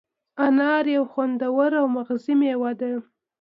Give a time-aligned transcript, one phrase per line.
[0.45, 2.91] انار یو خوندور او مغذي مېوه ده.